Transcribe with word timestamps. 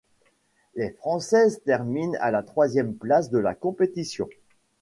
Les 0.73 0.89
Françaises 0.89 1.61
terminent 1.63 2.17
à 2.21 2.31
la 2.31 2.41
troisième 2.41 2.95
place 2.95 3.29
de 3.29 3.37
la 3.37 3.53
compétition. 3.53 4.27